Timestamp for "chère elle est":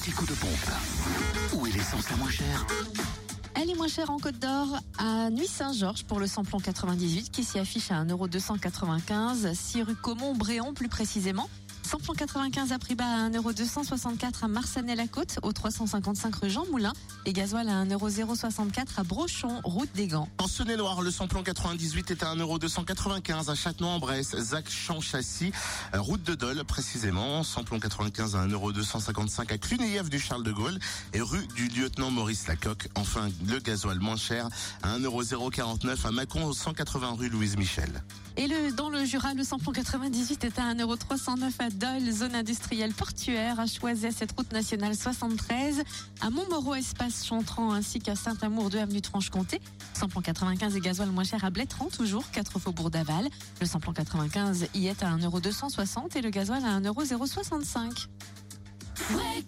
2.30-3.74